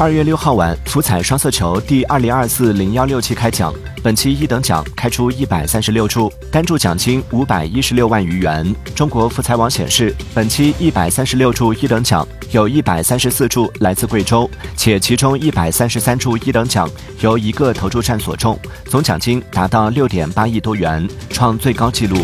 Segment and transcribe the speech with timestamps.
[0.00, 8.72] 二月六号晚福彩双色球第二零二四零幺六期开奖本期一等奖开出一百三十六注单注奖金五百一十六万余元。
[8.94, 16.88] 中国福彩网显示本期一百三十六注一等奖有一百三十四注来自贵州且其中一百三十三注一等奖
[17.18, 22.18] 由一个投注站所中总奖金达到六点八亿多元创最高纪录。